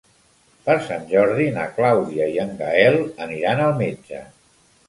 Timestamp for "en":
2.47-2.57